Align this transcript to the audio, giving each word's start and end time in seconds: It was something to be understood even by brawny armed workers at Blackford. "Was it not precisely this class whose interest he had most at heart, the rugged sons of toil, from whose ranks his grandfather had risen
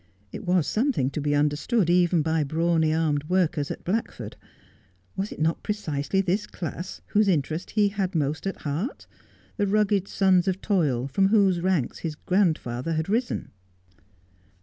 It 0.31 0.45
was 0.47 0.65
something 0.65 1.11
to 1.11 1.21
be 1.21 1.35
understood 1.35 1.87
even 1.87 2.23
by 2.23 2.43
brawny 2.43 2.91
armed 2.91 3.25
workers 3.25 3.69
at 3.69 3.83
Blackford. 3.83 4.35
"Was 5.15 5.31
it 5.31 5.39
not 5.39 5.61
precisely 5.61 6.21
this 6.21 6.47
class 6.47 7.01
whose 7.09 7.27
interest 7.27 7.69
he 7.77 7.89
had 7.89 8.15
most 8.15 8.47
at 8.47 8.61
heart, 8.61 9.05
the 9.57 9.67
rugged 9.67 10.07
sons 10.07 10.47
of 10.47 10.59
toil, 10.59 11.07
from 11.07 11.27
whose 11.27 11.61
ranks 11.61 11.99
his 11.99 12.15
grandfather 12.15 12.93
had 12.93 13.09
risen 13.09 13.51